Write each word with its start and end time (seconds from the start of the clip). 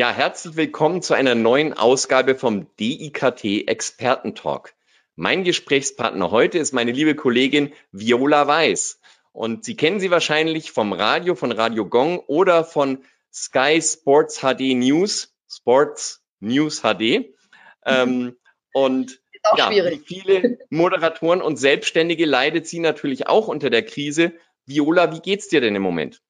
Ja, 0.00 0.12
herzlich 0.12 0.56
willkommen 0.56 1.02
zu 1.02 1.12
einer 1.12 1.34
neuen 1.34 1.74
Ausgabe 1.74 2.34
vom 2.34 2.74
DIKT 2.76 3.68
Expertentalk. 3.68 4.72
Mein 5.14 5.44
Gesprächspartner 5.44 6.30
heute 6.30 6.56
ist 6.56 6.72
meine 6.72 6.92
liebe 6.92 7.14
Kollegin 7.14 7.74
Viola 7.92 8.46
Weiß. 8.46 8.98
Und 9.32 9.66
Sie 9.66 9.76
kennen 9.76 10.00
sie 10.00 10.10
wahrscheinlich 10.10 10.72
vom 10.72 10.94
Radio, 10.94 11.34
von 11.34 11.52
Radio 11.52 11.84
Gong 11.84 12.18
oder 12.20 12.64
von 12.64 13.04
Sky 13.30 13.82
Sports 13.82 14.40
HD 14.40 14.74
News, 14.74 15.34
Sports 15.50 16.24
News 16.38 16.80
HD. 16.80 17.34
Ähm, 17.84 18.36
und 18.72 19.20
ja, 19.56 19.66
schwierig. 19.66 20.02
viele 20.06 20.58
Moderatoren 20.70 21.42
und 21.42 21.56
Selbstständige 21.56 22.26
leidet 22.26 22.66
sie 22.66 22.80
natürlich 22.80 23.26
auch 23.26 23.48
unter 23.48 23.70
der 23.70 23.84
Krise. 23.84 24.32
Viola, 24.66 25.12
wie 25.14 25.20
geht's 25.20 25.48
dir 25.48 25.60
denn 25.60 25.74
im 25.74 25.82
Moment? 25.82 26.22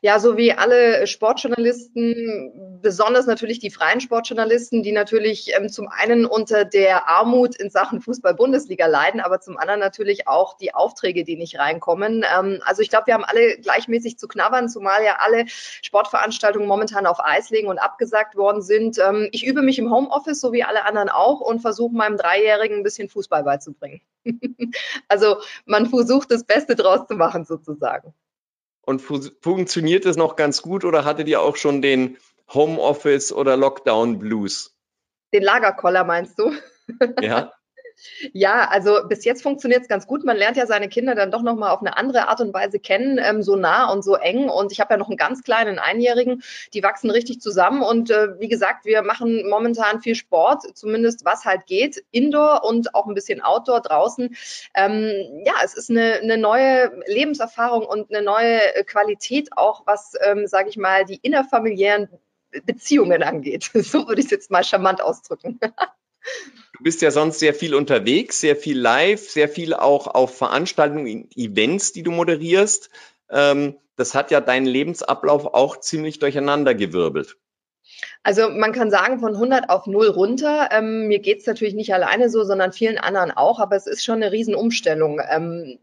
Ja, 0.00 0.18
so 0.18 0.36
wie 0.36 0.52
alle 0.52 1.06
Sportjournalisten, 1.06 2.80
besonders 2.82 3.26
natürlich 3.26 3.60
die 3.60 3.70
freien 3.70 4.00
Sportjournalisten, 4.00 4.82
die 4.82 4.92
natürlich 4.92 5.52
ähm, 5.54 5.68
zum 5.68 5.88
einen 5.88 6.26
unter 6.26 6.64
der 6.64 7.08
Armut 7.08 7.56
in 7.56 7.70
Sachen 7.70 8.00
Fußball-Bundesliga 8.00 8.86
leiden, 8.86 9.20
aber 9.20 9.40
zum 9.40 9.56
anderen 9.56 9.80
natürlich 9.80 10.26
auch 10.28 10.56
die 10.56 10.74
Aufträge, 10.74 11.24
die 11.24 11.36
nicht 11.36 11.58
reinkommen. 11.58 12.24
Ähm, 12.36 12.60
also 12.64 12.82
ich 12.82 12.90
glaube, 12.90 13.06
wir 13.06 13.14
haben 13.14 13.24
alle 13.24 13.58
gleichmäßig 13.58 14.18
zu 14.18 14.28
knabbern, 14.28 14.68
zumal 14.68 15.04
ja 15.04 15.16
alle 15.20 15.44
Sportveranstaltungen 15.46 16.68
momentan 16.68 17.06
auf 17.06 17.24
Eis 17.24 17.50
legen 17.50 17.68
und 17.68 17.78
abgesagt 17.78 18.36
worden 18.36 18.62
sind. 18.62 18.98
Ähm, 18.98 19.28
ich 19.32 19.46
übe 19.46 19.62
mich 19.62 19.78
im 19.78 19.90
Homeoffice, 19.90 20.40
so 20.40 20.52
wie 20.52 20.64
alle 20.64 20.84
anderen 20.84 21.08
auch, 21.08 21.40
und 21.40 21.60
versuche 21.60 21.94
meinem 21.94 22.16
Dreijährigen 22.16 22.78
ein 22.78 22.82
bisschen 22.82 23.08
Fußball 23.08 23.44
beizubringen. 23.44 24.00
also 25.08 25.36
man 25.64 25.86
versucht 25.86 26.30
das 26.30 26.44
Beste 26.44 26.74
draus 26.74 27.06
zu 27.06 27.14
machen, 27.14 27.44
sozusagen. 27.44 28.14
Und 28.84 29.00
fu 29.00 29.20
funktioniert 29.40 30.04
es 30.04 30.16
noch 30.16 30.36
ganz 30.36 30.62
gut 30.62 30.84
oder 30.84 31.04
hattet 31.04 31.28
ihr 31.28 31.40
auch 31.40 31.56
schon 31.56 31.82
den 31.82 32.18
Homeoffice 32.52 33.32
oder 33.32 33.56
Lockdown 33.56 34.18
Blues? 34.18 34.76
Den 35.32 35.42
Lagerkoller 35.42 36.04
meinst 36.04 36.38
du? 36.38 36.52
Ja. 37.20 37.52
Ja, 38.32 38.68
also 38.68 38.98
bis 39.08 39.24
jetzt 39.24 39.42
funktioniert 39.42 39.82
es 39.82 39.88
ganz 39.88 40.06
gut. 40.06 40.24
Man 40.24 40.36
lernt 40.36 40.56
ja 40.56 40.66
seine 40.66 40.88
Kinder 40.88 41.14
dann 41.14 41.30
doch 41.30 41.42
nochmal 41.42 41.70
auf 41.70 41.80
eine 41.80 41.96
andere 41.96 42.28
Art 42.28 42.40
und 42.40 42.52
Weise 42.54 42.78
kennen, 42.78 43.18
ähm, 43.22 43.42
so 43.42 43.56
nah 43.56 43.90
und 43.90 44.02
so 44.04 44.14
eng. 44.14 44.48
Und 44.48 44.72
ich 44.72 44.80
habe 44.80 44.94
ja 44.94 44.98
noch 44.98 45.08
einen 45.08 45.16
ganz 45.16 45.42
kleinen 45.42 45.78
Einjährigen, 45.78 46.42
die 46.74 46.82
wachsen 46.82 47.10
richtig 47.10 47.40
zusammen. 47.40 47.82
Und 47.82 48.10
äh, 48.10 48.38
wie 48.40 48.48
gesagt, 48.48 48.84
wir 48.84 49.02
machen 49.02 49.48
momentan 49.48 50.00
viel 50.00 50.14
Sport, 50.14 50.76
zumindest 50.76 51.24
was 51.24 51.44
halt 51.44 51.66
geht, 51.66 52.02
Indoor 52.10 52.64
und 52.64 52.94
auch 52.94 53.06
ein 53.06 53.14
bisschen 53.14 53.40
Outdoor 53.42 53.80
draußen. 53.80 54.34
Ähm, 54.74 55.42
ja, 55.44 55.54
es 55.64 55.74
ist 55.74 55.90
eine, 55.90 56.14
eine 56.22 56.38
neue 56.38 56.92
Lebenserfahrung 57.06 57.84
und 57.84 58.10
eine 58.14 58.24
neue 58.24 58.60
Qualität 58.86 59.50
auch, 59.56 59.86
was, 59.86 60.14
ähm, 60.24 60.46
sage 60.46 60.68
ich 60.68 60.76
mal, 60.76 61.04
die 61.04 61.16
innerfamiliären 61.22 62.08
Beziehungen 62.64 63.22
angeht. 63.22 63.70
So 63.92 64.06
würde 64.06 64.20
ich 64.20 64.26
es 64.26 64.30
jetzt 64.30 64.50
mal 64.50 64.64
charmant 64.64 65.00
ausdrücken. 65.02 65.58
Du 66.76 66.84
bist 66.84 67.02
ja 67.02 67.10
sonst 67.10 67.38
sehr 67.38 67.54
viel 67.54 67.74
unterwegs, 67.74 68.40
sehr 68.40 68.56
viel 68.56 68.78
live, 68.78 69.20
sehr 69.20 69.48
viel 69.48 69.74
auch 69.74 70.06
auf 70.06 70.36
Veranstaltungen, 70.36 71.28
Events, 71.36 71.92
die 71.92 72.02
du 72.02 72.10
moderierst. 72.10 72.90
Ähm, 73.30 73.76
das 73.96 74.14
hat 74.14 74.30
ja 74.30 74.40
deinen 74.40 74.66
Lebensablauf 74.66 75.54
auch 75.54 75.78
ziemlich 75.78 76.18
durcheinandergewirbelt. 76.18 77.36
Also 78.22 78.48
man 78.50 78.72
kann 78.72 78.90
sagen, 78.90 79.18
von 79.18 79.34
100 79.34 79.68
auf 79.68 79.86
0 79.86 80.08
runter. 80.08 80.70
Ähm, 80.72 81.08
mir 81.08 81.18
geht 81.18 81.40
es 81.40 81.46
natürlich 81.46 81.74
nicht 81.74 81.92
alleine 81.92 82.30
so, 82.30 82.44
sondern 82.44 82.72
vielen 82.72 82.98
anderen 82.98 83.30
auch, 83.30 83.60
aber 83.60 83.76
es 83.76 83.86
ist 83.86 84.04
schon 84.04 84.16
eine 84.16 84.32
Riesenumstellung. 84.32 85.20
Ähm, 85.28 85.78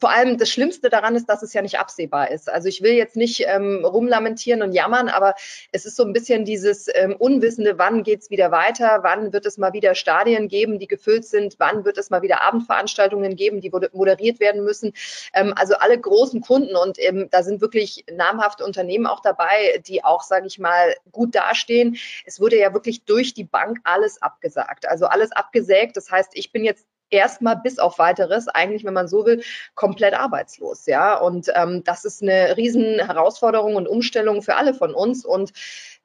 vor 0.00 0.10
allem 0.10 0.38
das 0.38 0.50
Schlimmste 0.50 0.90
daran 0.90 1.16
ist, 1.16 1.28
dass 1.28 1.42
es 1.42 1.52
ja 1.52 1.62
nicht 1.62 1.78
absehbar 1.78 2.30
ist. 2.30 2.50
Also 2.50 2.68
ich 2.68 2.82
will 2.82 2.92
jetzt 2.92 3.16
nicht 3.16 3.44
ähm, 3.46 3.84
rumlamentieren 3.84 4.62
und 4.62 4.72
jammern, 4.72 5.08
aber 5.08 5.34
es 5.72 5.86
ist 5.86 5.96
so 5.96 6.04
ein 6.04 6.12
bisschen 6.12 6.44
dieses 6.44 6.88
ähm, 6.94 7.14
Unwissende, 7.18 7.78
wann 7.78 8.02
geht's 8.02 8.30
wieder 8.30 8.50
weiter, 8.50 9.00
wann 9.02 9.32
wird 9.32 9.46
es 9.46 9.58
mal 9.58 9.72
wieder 9.72 9.94
Stadien 9.94 10.48
geben, 10.48 10.78
die 10.78 10.86
gefüllt 10.86 11.24
sind, 11.24 11.56
wann 11.58 11.84
wird 11.84 11.98
es 11.98 12.10
mal 12.10 12.22
wieder 12.22 12.42
Abendveranstaltungen 12.42 13.36
geben, 13.36 13.60
die 13.60 13.70
moderiert 13.70 14.40
werden 14.40 14.64
müssen. 14.64 14.92
Ähm, 15.32 15.52
also 15.56 15.74
alle 15.74 15.98
großen 15.98 16.40
Kunden 16.40 16.76
und 16.76 16.98
ähm, 16.98 17.28
da 17.30 17.42
sind 17.42 17.60
wirklich 17.60 18.04
namhafte 18.10 18.64
Unternehmen 18.64 19.06
auch 19.06 19.20
dabei, 19.20 19.82
die 19.86 20.04
auch, 20.04 20.22
sage 20.22 20.46
ich 20.46 20.58
mal, 20.58 20.94
gut 21.12 21.34
dastehen. 21.34 21.96
Es 22.24 22.40
wurde 22.40 22.58
ja 22.58 22.72
wirklich 22.72 23.04
durch 23.04 23.34
die 23.34 23.44
Bank 23.44 23.78
alles 23.84 24.20
abgesagt, 24.22 24.88
also 24.88 25.06
alles 25.06 25.32
abgesägt. 25.32 25.96
Das 25.96 26.10
heißt, 26.10 26.30
ich 26.34 26.52
bin 26.52 26.64
jetzt 26.64 26.86
erstmal 27.10 27.56
bis 27.56 27.78
auf 27.78 27.98
weiteres, 27.98 28.48
eigentlich, 28.48 28.84
wenn 28.84 28.94
man 28.94 29.08
so 29.08 29.24
will, 29.24 29.42
komplett 29.74 30.14
arbeitslos. 30.14 30.86
Ja, 30.86 31.16
und 31.16 31.50
ähm, 31.54 31.84
das 31.84 32.04
ist 32.04 32.22
eine 32.22 32.56
riesen 32.56 33.04
Herausforderung 33.04 33.76
und 33.76 33.88
Umstellung 33.88 34.42
für 34.42 34.56
alle 34.56 34.74
von 34.74 34.94
uns. 34.94 35.24
Und 35.24 35.52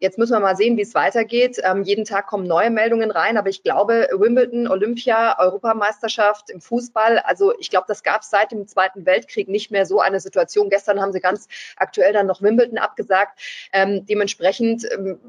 Jetzt 0.01 0.17
müssen 0.17 0.31
wir 0.31 0.39
mal 0.39 0.55
sehen, 0.55 0.77
wie 0.77 0.81
es 0.81 0.95
weitergeht. 0.95 1.59
Ähm, 1.61 1.83
jeden 1.83 2.05
Tag 2.05 2.27
kommen 2.27 2.47
neue 2.47 2.69
Meldungen 2.69 3.11
rein, 3.11 3.37
aber 3.37 3.49
ich 3.49 3.63
glaube, 3.63 4.07
Wimbledon, 4.13 4.69
Olympia, 4.69 5.37
Europameisterschaft 5.39 6.49
im 6.49 6.61
Fußball, 6.61 7.19
also 7.19 7.53
ich 7.59 7.69
glaube, 7.69 7.85
das 7.89 8.01
gab 8.01 8.21
es 8.21 8.29
seit 8.29 8.53
dem 8.53 8.65
Zweiten 8.65 9.05
Weltkrieg 9.05 9.49
nicht 9.49 9.71
mehr 9.71 9.85
so 9.85 9.99
eine 9.99 10.21
Situation. 10.21 10.69
Gestern 10.69 11.01
haben 11.01 11.11
sie 11.11 11.19
ganz 11.19 11.49
aktuell 11.75 12.13
dann 12.13 12.27
noch 12.27 12.41
Wimbledon 12.41 12.77
abgesagt. 12.77 13.39
Ähm, 13.73 14.05
dementsprechend, 14.05 14.87
ähm, 14.93 15.19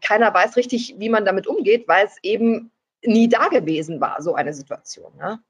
keiner 0.00 0.32
weiß 0.32 0.56
richtig, 0.56 0.94
wie 0.98 1.08
man 1.08 1.24
damit 1.24 1.48
umgeht, 1.48 1.88
weil 1.88 2.06
es 2.06 2.18
eben 2.22 2.70
nie 3.04 3.28
da 3.28 3.48
gewesen 3.48 4.00
war, 4.00 4.22
so 4.22 4.34
eine 4.34 4.54
Situation. 4.54 5.16
Ne? 5.16 5.42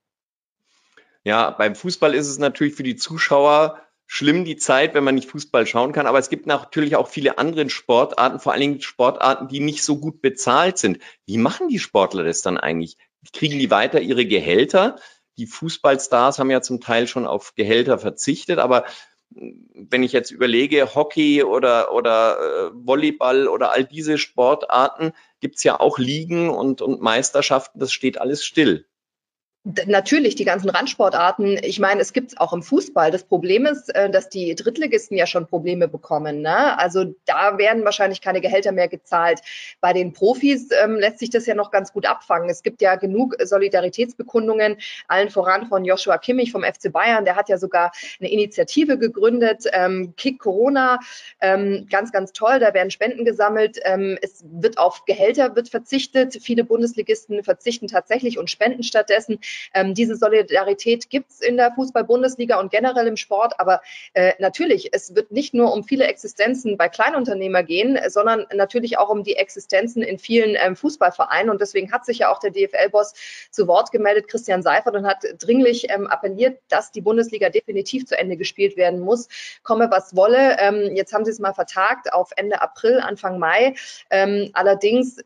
Ja, 1.24 1.50
beim 1.50 1.74
Fußball 1.74 2.14
ist 2.14 2.28
es 2.28 2.38
natürlich 2.38 2.74
für 2.74 2.82
die 2.82 2.96
Zuschauer 2.96 3.80
schlimm 4.06 4.44
die 4.44 4.56
Zeit, 4.56 4.92
wenn 4.92 5.04
man 5.04 5.14
nicht 5.14 5.30
Fußball 5.30 5.66
schauen 5.66 5.92
kann. 5.92 6.06
Aber 6.06 6.18
es 6.18 6.28
gibt 6.28 6.46
natürlich 6.46 6.96
auch 6.96 7.08
viele 7.08 7.38
andere 7.38 7.70
Sportarten, 7.70 8.40
vor 8.40 8.52
allen 8.52 8.60
Dingen 8.60 8.80
Sportarten, 8.82 9.48
die 9.48 9.60
nicht 9.60 9.82
so 9.82 9.98
gut 9.98 10.20
bezahlt 10.20 10.76
sind. 10.76 10.98
Wie 11.24 11.38
machen 11.38 11.68
die 11.68 11.78
Sportler 11.78 12.24
das 12.24 12.42
dann 12.42 12.58
eigentlich? 12.58 12.98
Kriegen 13.32 13.58
die 13.58 13.70
weiter 13.70 14.00
ihre 14.00 14.26
Gehälter? 14.26 14.96
Die 15.38 15.46
Fußballstars 15.46 16.38
haben 16.38 16.50
ja 16.50 16.60
zum 16.60 16.80
Teil 16.80 17.06
schon 17.06 17.26
auf 17.26 17.54
Gehälter 17.54 17.98
verzichtet, 17.98 18.58
aber 18.58 18.84
wenn 19.74 20.02
ich 20.02 20.12
jetzt 20.12 20.30
überlege, 20.30 20.94
Hockey 20.94 21.42
oder, 21.42 21.92
oder 21.92 22.38
äh, 22.38 22.70
Volleyball 22.74 23.48
oder 23.48 23.72
all 23.72 23.84
diese 23.84 24.18
Sportarten, 24.18 25.12
gibt's 25.40 25.64
ja 25.64 25.80
auch 25.80 25.98
Ligen 25.98 26.50
und, 26.50 26.82
und 26.82 27.00
Meisterschaften, 27.00 27.78
das 27.78 27.92
steht 27.92 28.20
alles 28.20 28.44
still. 28.44 28.86
Natürlich, 29.64 30.34
die 30.34 30.44
ganzen 30.44 30.70
Randsportarten. 30.70 31.56
Ich 31.62 31.78
meine, 31.78 32.00
es 32.00 32.12
gibt 32.12 32.32
es 32.32 32.36
auch 32.36 32.52
im 32.52 32.64
Fußball. 32.64 33.12
Das 33.12 33.22
Problem 33.22 33.64
ist, 33.64 33.94
äh, 33.94 34.10
dass 34.10 34.28
die 34.28 34.56
Drittligisten 34.56 35.16
ja 35.16 35.24
schon 35.24 35.46
Probleme 35.46 35.86
bekommen. 35.86 36.40
Ne? 36.40 36.76
Also 36.80 37.14
da 37.26 37.58
werden 37.58 37.84
wahrscheinlich 37.84 38.20
keine 38.20 38.40
Gehälter 38.40 38.72
mehr 38.72 38.88
gezahlt. 38.88 39.40
Bei 39.80 39.92
den 39.92 40.14
Profis 40.14 40.70
ähm, 40.82 40.96
lässt 40.96 41.20
sich 41.20 41.30
das 41.30 41.46
ja 41.46 41.54
noch 41.54 41.70
ganz 41.70 41.92
gut 41.92 42.06
abfangen. 42.06 42.50
Es 42.50 42.64
gibt 42.64 42.82
ja 42.82 42.96
genug 42.96 43.36
Solidaritätsbekundungen, 43.40 44.78
allen 45.06 45.30
voran 45.30 45.68
von 45.68 45.84
Joshua 45.84 46.18
Kimmich 46.18 46.50
vom 46.50 46.64
FC 46.64 46.90
Bayern. 46.90 47.24
Der 47.24 47.36
hat 47.36 47.48
ja 47.48 47.56
sogar 47.56 47.92
eine 48.18 48.32
Initiative 48.32 48.98
gegründet, 48.98 49.66
ähm, 49.72 50.14
Kick 50.16 50.40
Corona. 50.40 50.98
Ähm, 51.40 51.86
ganz, 51.88 52.10
ganz 52.10 52.32
toll. 52.32 52.58
Da 52.58 52.74
werden 52.74 52.90
Spenden 52.90 53.24
gesammelt. 53.24 53.78
Ähm, 53.84 54.18
es 54.22 54.44
wird 54.44 54.78
auf 54.78 55.04
Gehälter 55.04 55.54
wird 55.54 55.68
verzichtet. 55.68 56.40
Viele 56.42 56.64
Bundesligisten 56.64 57.44
verzichten 57.44 57.86
tatsächlich 57.86 58.38
und 58.40 58.50
spenden 58.50 58.82
stattdessen. 58.82 59.38
Ähm, 59.74 59.94
diese 59.94 60.16
Solidarität 60.16 61.10
gibt 61.10 61.30
es 61.30 61.40
in 61.40 61.56
der 61.56 61.72
Fußball-Bundesliga 61.72 62.58
und 62.58 62.70
generell 62.70 63.06
im 63.06 63.16
Sport, 63.16 63.54
aber 63.58 63.80
äh, 64.14 64.32
natürlich, 64.38 64.90
es 64.92 65.14
wird 65.14 65.32
nicht 65.32 65.54
nur 65.54 65.72
um 65.72 65.84
viele 65.84 66.06
Existenzen 66.06 66.76
bei 66.76 66.88
Kleinunternehmer 66.88 67.62
gehen, 67.62 67.98
sondern 68.08 68.46
natürlich 68.54 68.98
auch 68.98 69.08
um 69.08 69.22
die 69.22 69.36
Existenzen 69.36 70.02
in 70.02 70.18
vielen 70.18 70.56
ähm, 70.58 70.76
Fußballvereinen. 70.76 71.50
Und 71.50 71.60
deswegen 71.60 71.92
hat 71.92 72.04
sich 72.04 72.18
ja 72.18 72.32
auch 72.32 72.38
der 72.38 72.50
DFL-Boss 72.50 73.14
zu 73.50 73.66
Wort 73.66 73.92
gemeldet, 73.92 74.28
Christian 74.28 74.62
Seifert, 74.62 74.94
und 74.94 75.06
hat 75.06 75.24
dringlich 75.38 75.90
ähm, 75.90 76.06
appelliert, 76.06 76.58
dass 76.68 76.92
die 76.92 77.00
Bundesliga 77.00 77.48
definitiv 77.48 78.06
zu 78.06 78.18
Ende 78.18 78.36
gespielt 78.36 78.76
werden 78.76 79.00
muss. 79.00 79.28
Komme, 79.62 79.90
was 79.90 80.14
wolle. 80.16 80.56
Ähm, 80.58 80.94
jetzt 80.94 81.12
haben 81.12 81.24
sie 81.24 81.30
es 81.30 81.38
mal 81.38 81.54
vertagt 81.54 82.12
auf 82.12 82.30
Ende 82.36 82.60
April, 82.60 83.00
Anfang 83.00 83.38
Mai. 83.38 83.74
Ähm, 84.10 84.50
allerdings 84.52 85.18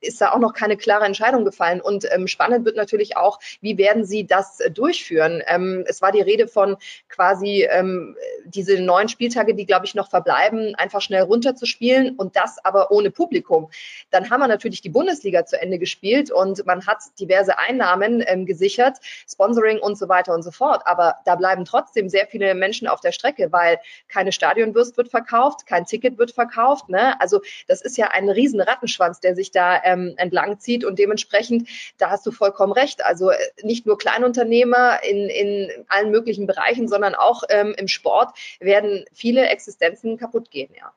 ist 0.00 0.20
da 0.20 0.32
auch 0.32 0.38
noch 0.38 0.52
keine 0.52 0.76
klare 0.76 1.04
Entscheidung 1.04 1.44
gefallen. 1.44 1.80
Und 1.80 2.06
ähm, 2.12 2.26
spannend 2.26 2.64
wird 2.64 2.76
natürlich 2.76 3.16
auch, 3.16 3.38
wie 3.66 3.78
werden 3.78 4.04
sie 4.04 4.26
das 4.26 4.60
äh, 4.60 4.70
durchführen? 4.70 5.42
Ähm, 5.48 5.84
es 5.88 6.00
war 6.00 6.12
die 6.12 6.20
Rede 6.20 6.46
von 6.46 6.76
quasi 7.08 7.66
ähm, 7.68 8.16
diese 8.44 8.80
neun 8.80 9.08
Spieltage, 9.08 9.54
die, 9.54 9.66
glaube 9.66 9.86
ich, 9.86 9.96
noch 9.96 10.08
verbleiben, 10.08 10.76
einfach 10.76 11.00
schnell 11.00 11.22
runterzuspielen 11.22 12.14
und 12.16 12.36
das 12.36 12.64
aber 12.64 12.92
ohne 12.92 13.10
Publikum. 13.10 13.68
Dann 14.10 14.30
haben 14.30 14.40
wir 14.40 14.46
natürlich 14.46 14.82
die 14.82 14.88
Bundesliga 14.88 15.44
zu 15.44 15.60
Ende 15.60 15.80
gespielt 15.80 16.30
und 16.30 16.64
man 16.64 16.86
hat 16.86 16.98
diverse 17.18 17.58
Einnahmen 17.58 18.22
ähm, 18.24 18.46
gesichert, 18.46 18.98
Sponsoring 19.28 19.80
und 19.80 19.98
so 19.98 20.08
weiter 20.08 20.32
und 20.32 20.44
so 20.44 20.52
fort. 20.52 20.82
Aber 20.84 21.16
da 21.24 21.34
bleiben 21.34 21.64
trotzdem 21.64 22.08
sehr 22.08 22.28
viele 22.28 22.54
Menschen 22.54 22.86
auf 22.86 23.00
der 23.00 23.10
Strecke, 23.10 23.50
weil 23.50 23.80
keine 24.06 24.30
Stadionwürst 24.30 24.96
wird 24.96 25.08
verkauft, 25.08 25.66
kein 25.66 25.86
Ticket 25.86 26.18
wird 26.18 26.30
verkauft. 26.30 26.88
Ne? 26.88 27.20
Also 27.20 27.40
das 27.66 27.82
ist 27.82 27.96
ja 27.96 28.12
ein 28.12 28.28
riesen 28.28 28.60
Rattenschwanz, 28.60 29.18
der 29.18 29.34
sich 29.34 29.50
da 29.50 29.82
ähm, 29.82 30.14
entlang 30.18 30.60
zieht 30.60 30.84
und 30.84 31.00
dementsprechend, 31.00 31.68
da 31.98 32.10
hast 32.10 32.24
du 32.26 32.30
vollkommen 32.30 32.72
recht. 32.72 33.04
Also 33.04 33.30
äh, 33.30 33.36
nicht 33.62 33.86
nur 33.86 33.98
Kleinunternehmer 33.98 35.02
in, 35.02 35.28
in 35.28 35.84
allen 35.88 36.10
möglichen 36.10 36.46
Bereichen, 36.46 36.88
sondern 36.88 37.14
auch 37.14 37.42
ähm, 37.48 37.74
im 37.76 37.88
Sport 37.88 38.36
werden 38.60 39.04
viele 39.12 39.48
Existenzen 39.48 40.18
kaputt 40.18 40.50
gehen, 40.50 40.72
ja. 40.78 40.92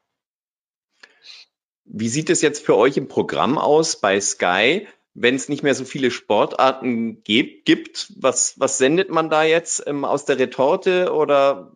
Wie 1.92 2.10
sieht 2.10 2.30
es 2.30 2.42
jetzt 2.44 2.64
für 2.64 2.78
euch 2.78 2.98
im 2.98 3.08
Programm 3.08 3.58
aus 3.58 4.00
bei 4.00 4.20
Sky? 4.22 4.88
wenn 5.16 5.36
es 5.36 5.50
nicht 5.50 5.64
mehr 5.64 5.76
so 5.76 5.86
viele 5.86 6.12
Sportarten 6.12 7.24
gibt, 7.24 7.66
gibt 7.66 8.14
was, 8.18 8.60
was 8.60 8.78
sendet 8.78 9.10
man 9.10 9.30
da 9.30 9.44
jetzt 9.44 9.84
ähm, 9.86 10.06
aus 10.06 10.26
der 10.26 10.40
Retorte 10.40 11.12
oder 11.14 11.74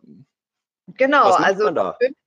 Genau, 0.96 1.30
also 1.30 1.64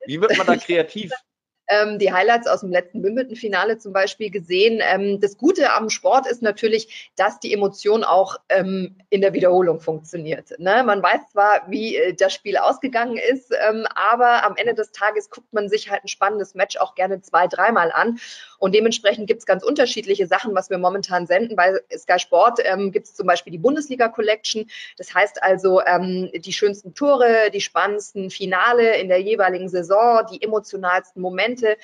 wie 0.06 0.20
wird 0.20 0.38
man 0.38 0.48
da 0.48 0.56
kreativ? 0.58 1.12
ähm, 1.68 2.00
die 2.00 2.12
Highlights 2.12 2.48
aus 2.48 2.62
dem 2.62 2.72
letzten 2.72 3.04
Wimbledon-Finale 3.04 3.78
zum 3.78 3.94
Beispiel 3.94 4.30
gesehen. 4.30 4.80
Ähm, 4.82 5.20
das 5.20 5.38
Gute 5.38 5.74
am 5.74 5.90
Sport 5.90 6.28
ist 6.28 6.42
natürlich, 6.42 7.12
dass 7.16 7.40
die 7.40 7.54
Emotion 7.54 8.04
auch 8.04 8.38
ähm, 8.50 8.96
in 9.10 9.22
der 9.22 9.34
Wiederholung 9.34 9.80
funktioniert. 9.80 10.58
Ne? 10.60 10.84
Man 10.86 11.04
weiß 11.04 11.32
zwar, 11.32 11.64
wie 11.68 11.98
äh, 11.98 12.14
das 12.14 12.34
Spiel 12.34 12.58
ausgegangen 12.58 13.18
ist, 13.18 13.54
ähm, 13.70 13.86
aber 13.96 14.46
am 14.46 14.56
Ende 14.56 14.74
des 14.74 14.92
Tages 14.92 15.30
guckt 15.30 15.52
man 15.54 15.70
sich 15.70 15.90
halt 15.90 16.04
ein 16.04 16.08
spannendes 16.08 16.56
Match 16.56 16.78
auch 16.78 16.96
gerne 16.96 17.22
zwei, 17.22 17.48
dreimal 17.48 17.92
an. 17.92 18.20
Und 18.60 18.74
dementsprechend 18.74 19.28
gibt 19.28 19.40
es 19.40 19.46
ganz 19.46 19.64
unterschiedliche 19.64 20.26
Sachen, 20.28 20.56
was 20.56 20.70
wir 20.70 20.78
momentan 20.78 21.28
senden. 21.28 21.56
Bei 21.56 21.74
Sky 21.96 22.20
Sport 22.20 22.60
ähm, 22.64 22.92
gibt 22.92 23.08
es 23.08 23.14
zum 23.14 23.28
Beispiel 23.28 23.52
die 23.52 23.58
Bundesliga 23.58 24.08
Collection. 24.08 24.66
Das 24.98 25.14
heißt 25.14 25.44
also 25.44 25.82
ähm, 25.86 26.32
die 26.34 26.54
schönsten 26.54 26.94
Tore, 26.94 27.52
die 27.54 27.62
spannendsten 27.62 28.30
Finale 28.30 28.98
in 28.98 29.10
der 29.10 29.22
jeweiligen 29.22 29.70
Saison, 29.70 30.22
die 30.32 30.42
emotionalsten 30.42 31.22
Momente 31.22 31.57
Momente, 31.58 31.78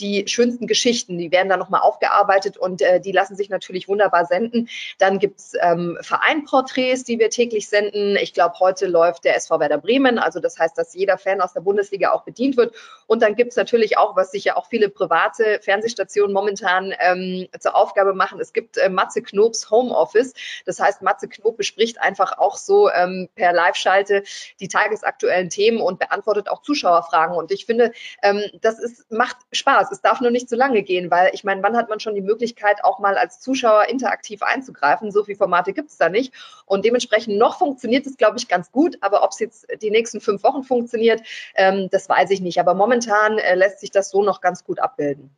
die 0.00 0.28
schönsten 0.28 0.66
Geschichten, 0.66 1.18
die 1.18 1.32
werden 1.32 1.48
dann 1.48 1.58
nochmal 1.58 1.80
aufgearbeitet 1.80 2.56
und 2.56 2.82
äh, 2.82 3.00
die 3.00 3.12
lassen 3.12 3.36
sich 3.36 3.48
natürlich 3.48 3.88
wunderbar 3.88 4.26
senden. 4.26 4.68
Dann 4.98 5.18
gibt's 5.18 5.54
ähm, 5.60 5.98
Vereinporträts, 6.02 7.04
die 7.04 7.18
wir 7.18 7.30
täglich 7.30 7.68
senden. 7.68 8.16
Ich 8.16 8.32
glaube, 8.32 8.58
heute 8.60 8.86
läuft 8.86 9.24
der 9.24 9.36
SV 9.36 9.58
Werder 9.58 9.78
Bremen, 9.78 10.18
also 10.18 10.40
das 10.40 10.58
heißt, 10.58 10.78
dass 10.78 10.94
jeder 10.94 11.18
Fan 11.18 11.40
aus 11.40 11.52
der 11.52 11.62
Bundesliga 11.62 12.12
auch 12.12 12.22
bedient 12.22 12.56
wird. 12.56 12.74
Und 13.06 13.22
dann 13.22 13.34
gibt's 13.34 13.56
natürlich 13.56 13.98
auch, 13.98 14.14
was 14.16 14.30
sich 14.30 14.44
ja 14.44 14.56
auch 14.56 14.66
viele 14.68 14.88
private 14.88 15.60
Fernsehstationen 15.62 16.32
momentan 16.32 16.94
ähm, 17.00 17.48
zur 17.58 17.74
Aufgabe 17.74 18.14
machen, 18.14 18.40
es 18.40 18.52
gibt 18.52 18.76
äh, 18.76 18.88
Matze 18.88 19.22
Knobs 19.22 19.70
Homeoffice. 19.70 20.34
Das 20.64 20.78
heißt, 20.78 21.02
Matze 21.02 21.28
Knob 21.28 21.56
bespricht 21.56 22.00
einfach 22.00 22.38
auch 22.38 22.56
so 22.56 22.88
ähm, 22.90 23.28
per 23.34 23.52
Live-Schalte 23.52 24.22
die 24.60 24.68
tagesaktuellen 24.68 25.50
Themen 25.50 25.80
und 25.80 25.98
beantwortet 25.98 26.48
auch 26.48 26.62
Zuschauerfragen. 26.62 27.36
Und 27.36 27.50
ich 27.50 27.66
finde, 27.66 27.92
ähm, 28.22 28.42
das 28.60 28.78
ist, 28.78 29.10
macht 29.18 29.36
Spaß. 29.52 29.92
Es 29.92 30.00
darf 30.00 30.22
nur 30.22 30.30
nicht 30.30 30.48
zu 30.48 30.56
lange 30.56 30.82
gehen, 30.82 31.10
weil 31.10 31.30
ich 31.34 31.44
meine, 31.44 31.62
wann 31.62 31.76
hat 31.76 31.90
man 31.90 32.00
schon 32.00 32.14
die 32.14 32.22
Möglichkeit, 32.22 32.82
auch 32.82 33.00
mal 33.00 33.18
als 33.18 33.40
Zuschauer 33.40 33.88
interaktiv 33.88 34.42
einzugreifen? 34.42 35.12
So 35.12 35.24
viele 35.24 35.36
Formate 35.36 35.74
gibt 35.74 35.90
es 35.90 35.98
da 35.98 36.08
nicht. 36.08 36.32
Und 36.64 36.86
dementsprechend 36.86 37.36
noch 37.36 37.58
funktioniert 37.58 38.06
es, 38.06 38.16
glaube 38.16 38.38
ich, 38.38 38.48
ganz 38.48 38.72
gut. 38.72 38.96
Aber 39.02 39.22
ob 39.22 39.32
es 39.32 39.40
jetzt 39.40 39.66
die 39.82 39.90
nächsten 39.90 40.22
fünf 40.22 40.42
Wochen 40.42 40.62
funktioniert, 40.62 41.20
ähm, 41.54 41.88
das 41.90 42.08
weiß 42.08 42.30
ich 42.30 42.40
nicht. 42.40 42.58
Aber 42.60 42.72
momentan 42.72 43.38
äh, 43.38 43.54
lässt 43.54 43.80
sich 43.80 43.90
das 43.90 44.08
so 44.08 44.22
noch 44.22 44.40
ganz 44.40 44.64
gut 44.64 44.78
abbilden. 44.78 45.36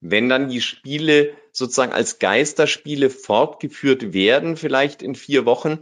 Wenn 0.00 0.28
dann 0.28 0.48
die 0.48 0.60
Spiele 0.60 1.34
sozusagen 1.52 1.92
als 1.92 2.18
Geisterspiele 2.18 3.10
fortgeführt 3.10 4.12
werden, 4.12 4.56
vielleicht 4.56 5.02
in 5.02 5.14
vier 5.14 5.46
Wochen, 5.46 5.80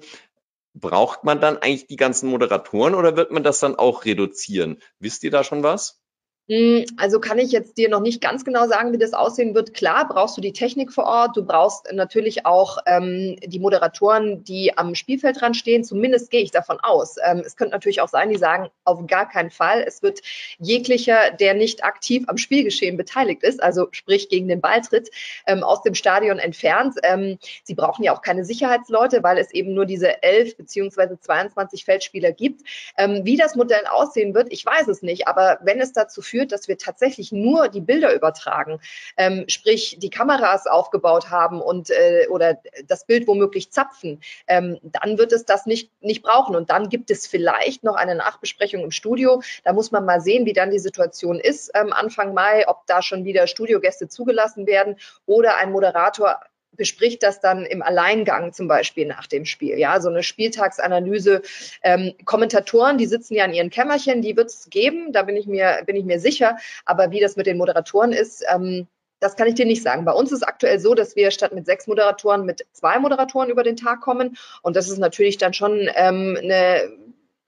braucht 0.74 1.24
man 1.24 1.40
dann 1.40 1.56
eigentlich 1.58 1.86
die 1.86 1.96
ganzen 1.96 2.28
Moderatoren 2.28 2.94
oder 2.94 3.16
wird 3.16 3.30
man 3.30 3.44
das 3.44 3.60
dann 3.60 3.76
auch 3.76 4.04
reduzieren? 4.04 4.80
Wisst 4.98 5.22
ihr 5.22 5.30
da 5.30 5.44
schon 5.44 5.62
was? 5.62 6.03
Hm, 6.46 6.85
also 6.99 7.20
kann 7.20 7.38
ich 7.38 7.52
jetzt 7.52 7.79
dir 7.79 7.88
noch 7.88 8.02
nicht 8.02 8.20
ganz 8.20 8.44
genau 8.44 8.67
sagen, 8.69 8.93
wie 8.93 8.99
das 8.99 9.14
aussehen 9.14 9.55
wird. 9.55 9.73
Klar, 9.73 10.06
brauchst 10.06 10.37
du 10.37 10.43
die 10.43 10.52
Technik 10.52 10.93
vor 10.93 11.05
Ort. 11.05 11.38
Du 11.38 11.43
brauchst 11.43 11.91
natürlich 11.91 12.44
auch 12.44 12.76
ähm, 12.85 13.37
die 13.46 13.58
Moderatoren, 13.58 14.44
die 14.44 14.76
am 14.76 14.94
Spielfeld 14.94 15.41
dran 15.41 15.55
stehen. 15.55 15.85
Zumindest 15.85 16.31
gehe 16.31 16.43
ich 16.43 16.50
davon 16.50 16.79
aus. 16.82 17.17
Ähm, 17.25 17.43
es 17.46 17.56
könnte 17.56 17.73
natürlich 17.73 18.02
auch 18.02 18.11
sein, 18.11 18.29
die 18.29 18.37
sagen, 18.37 18.69
auf 18.85 19.06
gar 19.06 19.26
keinen 19.26 19.50
Fall. 19.50 19.85
Es 19.87 20.02
wird 20.02 20.20
jeglicher, 20.58 21.31
der 21.31 21.55
nicht 21.55 21.82
aktiv 21.82 22.25
am 22.26 22.37
Spielgeschehen 22.37 22.99
beteiligt 22.99 23.43
ist, 23.43 23.62
also 23.62 23.88
sprich 23.93 24.29
gegen 24.29 24.46
den 24.46 24.61
Ball 24.61 24.82
tritt, 24.82 25.08
ähm, 25.46 25.62
aus 25.62 25.81
dem 25.81 25.94
Stadion 25.94 26.38
entfernt. 26.38 26.96
Ähm, 27.05 27.38
sie 27.62 27.75
brauchen 27.75 28.02
ja 28.02 28.14
auch 28.14 28.20
keine 28.20 28.44
Sicherheitsleute, 28.44 29.23
weil 29.23 29.38
es 29.38 29.50
eben 29.55 29.73
nur 29.73 29.87
diese 29.87 30.23
elf 30.23 30.58
beziehungsweise 30.58 31.19
22 31.19 31.87
Feldspieler 31.87 32.32
gibt. 32.32 32.61
Ähm, 32.99 33.23
wie 33.25 33.38
das 33.38 33.55
Modell 33.55 33.87
aussehen 33.91 34.35
wird, 34.35 34.52
ich 34.52 34.67
weiß 34.67 34.88
es 34.88 35.00
nicht. 35.00 35.26
Aber 35.26 35.58
wenn 35.62 35.81
es 35.81 35.94
dazu 35.94 36.20
führt, 36.20 36.33
geführt, 36.34 36.52
dass 36.52 36.69
wir 36.69 36.76
tatsächlich 36.78 37.31
nur 37.32 37.69
die 37.69 37.81
Bilder 37.81 38.14
übertragen, 38.14 38.81
ähm, 39.16 39.44
sprich 39.46 39.98
die 40.00 40.10
Kameras 40.10 40.66
aufgebaut 40.66 41.31
haben 41.31 41.60
und 41.60 41.90
äh, 41.90 42.26
oder 42.28 42.58
das 42.86 43.06
Bild 43.06 43.28
womöglich 43.28 43.70
zapfen, 43.70 44.20
ähm, 44.48 44.78
dann 44.82 45.16
wird 45.19 45.32
es 45.32 45.44
das 45.44 45.66
nicht, 45.66 45.90
nicht 46.02 46.22
brauchen. 46.22 46.56
Und 46.56 46.70
dann 46.70 46.88
gibt 46.88 47.10
es 47.10 47.26
vielleicht 47.26 47.84
noch 47.84 47.94
eine 47.94 48.16
Nachbesprechung 48.16 48.82
im 48.82 48.90
Studio. 48.90 49.42
Da 49.62 49.72
muss 49.72 49.92
man 49.92 50.04
mal 50.04 50.20
sehen, 50.20 50.44
wie 50.44 50.52
dann 50.52 50.70
die 50.70 50.78
Situation 50.78 51.38
ist 51.38 51.70
ähm, 51.75 51.92
Anfang 51.92 52.34
Mai, 52.34 52.66
ob 52.66 52.86
da 52.86 53.00
schon 53.02 53.25
wieder 53.25 53.46
Studiogäste 53.46 54.08
zugelassen 54.08 54.66
werden 54.66 54.96
oder 55.26 55.56
ein 55.58 55.70
Moderator 55.70 56.40
bespricht 56.76 57.22
das 57.22 57.40
dann 57.40 57.64
im 57.64 57.82
Alleingang 57.82 58.52
zum 58.52 58.68
Beispiel 58.68 59.06
nach 59.06 59.26
dem 59.26 59.44
Spiel. 59.44 59.78
Ja, 59.78 60.00
so 60.00 60.08
eine 60.08 60.22
Spieltagsanalyse. 60.22 61.42
Ähm, 61.82 62.14
Kommentatoren, 62.24 62.98
die 62.98 63.06
sitzen 63.06 63.34
ja 63.34 63.44
in 63.44 63.54
ihren 63.54 63.70
Kämmerchen, 63.70 64.22
die 64.22 64.36
wird 64.36 64.50
es 64.50 64.68
geben, 64.70 65.12
da 65.12 65.22
bin 65.22 65.36
ich 65.36 65.46
mir, 65.46 65.82
bin 65.86 65.96
ich 65.96 66.04
mir 66.04 66.20
sicher. 66.20 66.56
Aber 66.84 67.10
wie 67.10 67.20
das 67.20 67.36
mit 67.36 67.46
den 67.46 67.56
Moderatoren 67.56 68.12
ist, 68.12 68.44
ähm, 68.52 68.86
das 69.20 69.36
kann 69.36 69.48
ich 69.48 69.54
dir 69.54 69.66
nicht 69.66 69.82
sagen. 69.82 70.04
Bei 70.04 70.12
uns 70.12 70.32
ist 70.32 70.42
aktuell 70.42 70.78
so, 70.78 70.94
dass 70.94 71.16
wir 71.16 71.30
statt 71.30 71.54
mit 71.54 71.66
sechs 71.66 71.86
Moderatoren 71.86 72.44
mit 72.44 72.66
zwei 72.72 72.98
Moderatoren 72.98 73.48
über 73.48 73.62
den 73.62 73.76
Tag 73.76 74.02
kommen. 74.02 74.36
Und 74.62 74.76
das 74.76 74.88
ist 74.88 74.98
natürlich 74.98 75.38
dann 75.38 75.54
schon 75.54 75.88
ähm, 75.94 76.38
eine 76.40 76.90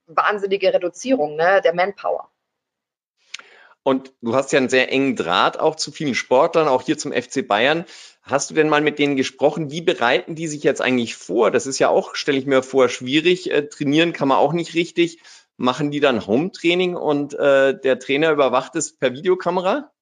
wahnsinnige 0.07 0.73
Reduzierung 0.73 1.37
ne, 1.37 1.61
der 1.63 1.75
Manpower. 1.75 2.31
Und 3.83 4.13
du 4.21 4.35
hast 4.35 4.53
ja 4.53 4.59
einen 4.59 4.69
sehr 4.69 4.91
engen 4.91 5.15
Draht 5.15 5.61
auch 5.61 5.77
zu 5.77 5.93
vielen 5.93 6.15
Sportlern, 6.15 6.67
auch 6.67 6.83
hier 6.83 6.99
zum 6.99 7.13
FC 7.13 7.47
Bayern. 7.47 7.85
Hast 8.29 8.51
du 8.51 8.55
denn 8.55 8.69
mal 8.69 8.81
mit 8.81 8.99
denen 8.99 9.15
gesprochen? 9.15 9.71
Wie 9.71 9.83
bereiten 9.83 10.35
die 10.35 10.49
sich 10.49 10.65
jetzt 10.65 10.83
eigentlich 10.83 11.15
vor? 11.15 11.53
Das 11.53 11.65
ist 11.65 11.79
ja 11.79 11.89
auch, 11.91 12.17
stelle 12.17 12.39
ich 12.39 12.45
mir 12.45 12.65
vor, 12.65 12.89
schwierig. 12.89 13.53
Äh, 13.53 13.69
trainieren 13.69 14.13
kann 14.13 14.27
man 14.27 14.39
auch 14.39 14.53
nicht 14.53 14.75
richtig. 14.75 15.21
Machen 15.57 15.93
die 15.93 16.01
dann 16.01 16.27
Home-Training 16.27 16.97
und 16.97 17.35
äh, 17.35 17.79
der 17.79 18.01
Trainer 18.01 18.33
überwacht 18.33 18.75
es 18.75 18.97
per 18.97 19.13
Videokamera? 19.13 19.93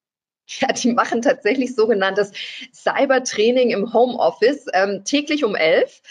Ja, 0.46 0.68
die 0.68 0.92
machen 0.92 1.22
tatsächlich 1.22 1.74
sogenanntes 1.74 2.32
Cybertraining 2.70 3.70
im 3.70 3.94
Homeoffice 3.94 4.66
ähm, 4.74 5.02
täglich 5.04 5.42
um 5.42 5.54
elf. 5.54 6.02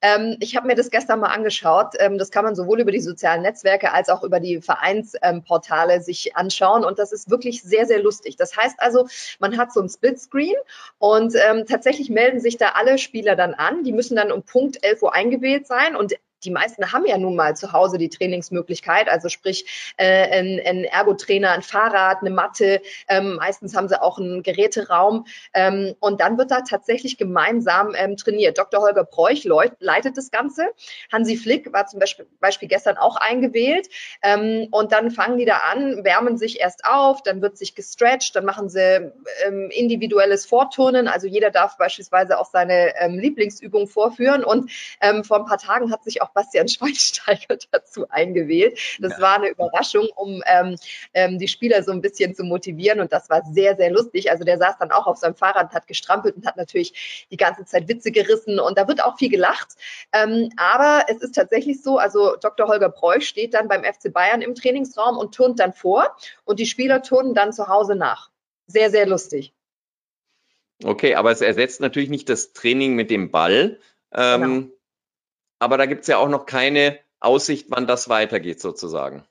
Ähm, 0.00 0.38
ich 0.40 0.56
habe 0.56 0.66
mir 0.66 0.74
das 0.74 0.90
gestern 0.90 1.20
mal 1.20 1.28
angeschaut. 1.28 1.94
Ähm, 1.98 2.16
das 2.16 2.30
kann 2.30 2.44
man 2.44 2.54
sowohl 2.54 2.80
über 2.80 2.90
die 2.90 3.02
sozialen 3.02 3.42
Netzwerke 3.42 3.92
als 3.92 4.08
auch 4.08 4.22
über 4.22 4.40
die 4.40 4.62
Vereinsportale 4.62 6.00
sich 6.00 6.34
anschauen. 6.36 6.86
Und 6.86 6.98
das 6.98 7.12
ist 7.12 7.28
wirklich 7.28 7.62
sehr, 7.62 7.84
sehr 7.86 8.02
lustig. 8.02 8.36
Das 8.36 8.56
heißt 8.56 8.76
also, 8.78 9.06
man 9.40 9.58
hat 9.58 9.74
so 9.74 9.80
ein 9.80 9.90
Splitscreen 9.90 10.56
und 10.98 11.34
ähm, 11.34 11.66
tatsächlich 11.66 12.08
melden 12.08 12.40
sich 12.40 12.56
da 12.56 12.70
alle 12.70 12.96
Spieler 12.96 13.36
dann 13.36 13.52
an. 13.52 13.84
Die 13.84 13.92
müssen 13.92 14.16
dann 14.16 14.32
um 14.32 14.42
Punkt 14.42 14.82
11 14.82 15.02
Uhr 15.02 15.14
eingewählt 15.14 15.66
sein 15.66 15.96
und 15.96 16.14
die 16.44 16.50
meisten 16.50 16.92
haben 16.92 17.06
ja 17.06 17.18
nun 17.18 17.36
mal 17.36 17.56
zu 17.56 17.72
Hause 17.72 17.98
die 17.98 18.08
Trainingsmöglichkeit, 18.08 19.08
also 19.08 19.28
sprich 19.28 19.94
äh, 19.96 20.38
ein, 20.38 20.60
ein 20.64 20.84
Ergotrainer, 20.84 21.50
ein 21.50 21.62
Fahrrad, 21.62 22.18
eine 22.20 22.30
Matte. 22.30 22.80
Ähm, 23.08 23.36
meistens 23.36 23.76
haben 23.76 23.88
sie 23.88 24.00
auch 24.00 24.18
einen 24.18 24.42
Geräteraum 24.42 25.26
ähm, 25.54 25.94
und 26.00 26.20
dann 26.20 26.38
wird 26.38 26.50
da 26.50 26.62
tatsächlich 26.62 27.18
gemeinsam 27.18 27.94
ähm, 27.96 28.16
trainiert. 28.16 28.58
Dr. 28.58 28.80
Holger 28.80 29.04
Preuch 29.04 29.44
leitet 29.44 30.16
das 30.16 30.30
Ganze. 30.30 30.66
Hansi 31.12 31.36
Flick 31.36 31.72
war 31.72 31.86
zum 31.86 32.00
Beispiel, 32.00 32.26
Beispiel 32.40 32.68
gestern 32.68 32.96
auch 32.96 33.16
eingewählt 33.16 33.88
ähm, 34.22 34.68
und 34.70 34.92
dann 34.92 35.10
fangen 35.10 35.38
die 35.38 35.44
da 35.44 35.58
an, 35.58 36.04
wärmen 36.04 36.36
sich 36.36 36.60
erst 36.60 36.84
auf, 36.84 37.22
dann 37.22 37.42
wird 37.42 37.56
sich 37.56 37.74
gestretcht, 37.74 38.34
dann 38.34 38.44
machen 38.44 38.68
sie 38.68 39.12
ähm, 39.46 39.70
individuelles 39.70 40.46
Vorturnen, 40.46 41.08
also 41.08 41.26
jeder 41.26 41.50
darf 41.50 41.76
beispielsweise 41.76 42.38
auch 42.38 42.46
seine 42.50 42.94
ähm, 42.98 43.18
Lieblingsübung 43.18 43.86
vorführen 43.86 44.44
und 44.44 44.70
ähm, 45.00 45.24
vor 45.24 45.38
ein 45.38 45.46
paar 45.46 45.58
Tagen 45.58 45.90
hat 45.90 46.04
sich 46.04 46.22
auch 46.22 46.31
Bastian 46.32 46.68
Schweinsteiger 46.68 47.58
dazu 47.70 48.06
eingewählt. 48.08 48.78
Das 49.00 49.12
ja. 49.12 49.20
war 49.20 49.36
eine 49.36 49.48
Überraschung, 49.48 50.08
um 50.16 50.42
ähm, 50.46 50.76
ähm, 51.14 51.38
die 51.38 51.48
Spieler 51.48 51.82
so 51.82 51.92
ein 51.92 52.00
bisschen 52.00 52.34
zu 52.34 52.44
motivieren 52.44 53.00
und 53.00 53.12
das 53.12 53.30
war 53.30 53.42
sehr, 53.52 53.76
sehr 53.76 53.90
lustig. 53.90 54.30
Also 54.30 54.44
der 54.44 54.58
saß 54.58 54.76
dann 54.78 54.90
auch 54.90 55.06
auf 55.06 55.18
seinem 55.18 55.34
Fahrrad, 55.34 55.72
hat 55.72 55.86
gestrampelt 55.86 56.36
und 56.36 56.46
hat 56.46 56.56
natürlich 56.56 57.26
die 57.30 57.36
ganze 57.36 57.64
Zeit 57.64 57.88
Witze 57.88 58.10
gerissen 58.10 58.58
und 58.58 58.78
da 58.78 58.88
wird 58.88 59.02
auch 59.02 59.18
viel 59.18 59.30
gelacht. 59.30 59.68
Ähm, 60.12 60.50
aber 60.56 61.04
es 61.08 61.22
ist 61.22 61.34
tatsächlich 61.34 61.82
so, 61.82 61.98
also 61.98 62.36
Dr. 62.36 62.68
Holger 62.68 62.88
Preuß 62.88 63.24
steht 63.24 63.54
dann 63.54 63.68
beim 63.68 63.84
FC 63.84 64.12
Bayern 64.12 64.42
im 64.42 64.54
Trainingsraum 64.54 65.16
und 65.16 65.34
turnt 65.34 65.60
dann 65.60 65.72
vor 65.72 66.16
und 66.44 66.58
die 66.60 66.66
Spieler 66.66 67.02
turnen 67.02 67.34
dann 67.34 67.52
zu 67.52 67.68
Hause 67.68 67.94
nach. 67.94 68.30
Sehr, 68.66 68.90
sehr 68.90 69.06
lustig. 69.06 69.52
Okay, 70.84 71.14
aber 71.14 71.30
es 71.30 71.40
ersetzt 71.40 71.80
natürlich 71.80 72.10
nicht 72.10 72.28
das 72.28 72.52
Training 72.52 72.94
mit 72.94 73.10
dem 73.10 73.30
Ball. 73.30 73.78
Ähm, 74.12 74.40
genau. 74.40 74.72
Aber 75.62 75.78
da 75.78 75.86
gibt 75.86 76.00
es 76.00 76.08
ja 76.08 76.18
auch 76.18 76.28
noch 76.28 76.44
keine 76.44 76.98
Aussicht, 77.20 77.66
wann 77.68 77.86
das 77.86 78.08
weitergeht 78.08 78.60
sozusagen. 78.60 79.24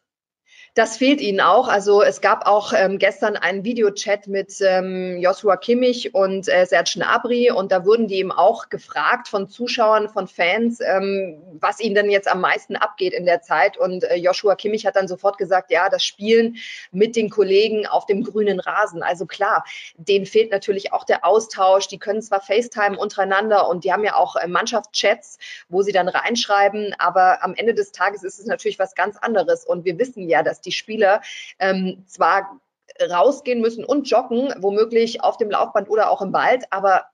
Das 0.74 0.96
fehlt 0.96 1.20
ihnen 1.20 1.42
auch. 1.42 1.68
Also 1.68 2.02
es 2.02 2.22
gab 2.22 2.48
auch 2.48 2.72
ähm, 2.72 2.98
gestern 2.98 3.36
einen 3.36 3.66
Videochat 3.66 4.28
mit 4.28 4.54
ähm, 4.62 5.20
Joshua 5.20 5.58
Kimmich 5.58 6.16
und 6.16 6.48
äh, 6.48 6.66
Serge 6.66 6.92
Gnabry 6.96 7.52
und 7.52 7.74
da 7.74 7.84
wurden 7.84 8.08
die 8.08 8.16
eben 8.16 8.32
auch 8.32 8.70
gefragt 8.70 9.28
von 9.28 9.50
Zuschauern, 9.50 10.08
von 10.08 10.30
Fans, 10.30 10.80
ähm, 10.80 11.42
was 11.60 11.82
ihnen 11.82 11.96
denn 11.96 12.10
jetzt 12.10 12.32
am 12.32 12.40
meisten 12.40 12.78
abgeht 12.78 13.12
in 13.12 13.26
der 13.26 13.42
Zeit. 13.42 13.76
Und 13.76 14.06
äh, 14.06 14.16
Joshua 14.16 14.56
Kimmich 14.56 14.86
hat 14.86 14.96
dann 14.96 15.10
sofort 15.10 15.38
gesagt, 15.38 15.72
ja, 15.72 15.90
das 15.90 16.06
Spielen 16.06 16.56
mit 16.94 17.18
den 17.18 17.30
Kollegen 17.30 17.86
auf 17.86 18.06
dem 18.06 18.24
grünen 18.24 18.62
Rasen. 18.62 19.04
Also 19.04 19.26
klar, 19.26 19.66
denen 19.98 20.26
fehlt 20.26 20.52
natürlich 20.52 20.94
auch 20.94 21.04
der 21.04 21.26
Austausch. 21.26 21.90
Die 21.90 22.00
können 22.00 22.22
zwar 22.22 22.40
FaceTime 22.40 22.98
untereinander 22.98 23.68
und 23.68 23.84
die 23.84 23.92
haben 23.92 24.06
ja 24.06 24.16
auch 24.16 24.38
äh, 24.38 24.48
Mannschaftschats, 24.48 25.38
wo 25.68 25.82
sie 25.82 25.92
dann 25.92 26.08
reinschreiben, 26.08 26.96
aber 26.98 27.44
am 27.44 27.56
Ende 27.56 27.74
des 27.74 27.92
Tages 27.92 28.24
ist 28.24 28.40
es 28.40 28.46
natürlich 28.46 28.80
was 28.80 28.96
ganz 28.96 29.18
anderes. 29.18 29.66
Und 29.66 29.84
wir 29.84 30.00
wissen 30.00 30.30
ja, 30.30 30.44
dass 30.44 30.61
die 30.62 30.72
Spieler 30.72 31.22
ähm, 31.60 32.04
zwar 32.08 32.60
rausgehen 33.02 33.62
müssen 33.62 33.84
und 33.84 34.10
joggen, 34.10 34.54
womöglich 34.58 35.24
auf 35.24 35.38
dem 35.38 35.50
Laufband 35.50 35.90
oder 35.90 36.10
auch 36.12 36.22
im 36.22 36.34
Wald, 36.34 36.66
aber 36.70 37.06